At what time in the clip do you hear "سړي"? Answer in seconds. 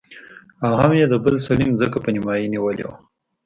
1.47-1.67